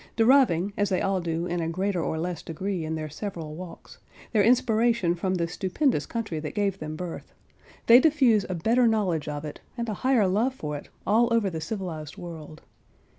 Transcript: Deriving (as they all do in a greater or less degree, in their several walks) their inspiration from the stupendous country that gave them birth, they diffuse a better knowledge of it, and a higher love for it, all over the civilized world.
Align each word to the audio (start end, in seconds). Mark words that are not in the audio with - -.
Deriving 0.15 0.73
(as 0.77 0.89
they 0.89 0.99
all 0.99 1.21
do 1.21 1.45
in 1.45 1.59
a 1.59 1.69
greater 1.69 2.01
or 2.03 2.17
less 2.17 2.41
degree, 2.41 2.83
in 2.83 2.95
their 2.95 3.07
several 3.07 3.53
walks) 3.55 3.99
their 4.31 4.41
inspiration 4.41 5.13
from 5.13 5.35
the 5.35 5.47
stupendous 5.47 6.07
country 6.07 6.39
that 6.39 6.55
gave 6.55 6.79
them 6.79 6.95
birth, 6.95 7.35
they 7.85 7.99
diffuse 7.99 8.43
a 8.49 8.55
better 8.55 8.87
knowledge 8.87 9.27
of 9.27 9.45
it, 9.45 9.61
and 9.77 9.87
a 9.89 9.93
higher 10.01 10.27
love 10.27 10.55
for 10.55 10.75
it, 10.75 10.89
all 11.05 11.31
over 11.31 11.51
the 11.51 11.61
civilized 11.61 12.17
world. 12.17 12.63